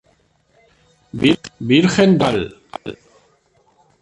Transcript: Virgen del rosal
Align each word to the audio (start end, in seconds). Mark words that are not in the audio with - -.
Virgen 1.71 2.17
del 2.17 2.57
rosal 2.73 2.97